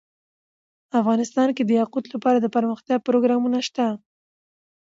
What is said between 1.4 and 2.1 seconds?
کې د یاقوت